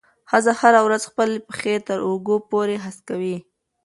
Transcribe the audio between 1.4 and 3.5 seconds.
پښې تر اوږو پورې هسکوي.